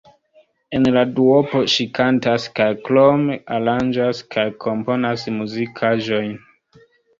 [0.77, 6.37] En la duopo ŝi kantas, kaj krome aranĝas kaj komponas muzikaĵojn.